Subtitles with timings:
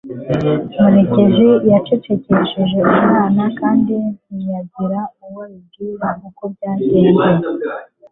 [0.81, 3.95] Murekezi yacecekesheje umunwa kandi
[4.35, 7.29] ntiyagira uwo abwira uko byagenze.